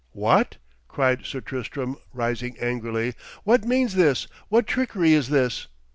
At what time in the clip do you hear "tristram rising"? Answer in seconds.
1.41-2.57